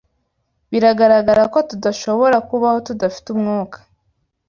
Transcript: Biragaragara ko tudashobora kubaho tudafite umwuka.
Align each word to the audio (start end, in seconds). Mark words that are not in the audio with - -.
Biragaragara 0.71 1.43
ko 1.53 1.59
tudashobora 1.69 2.37
kubaho 2.49 2.77
tudafite 2.87 3.27
umwuka. 3.35 3.77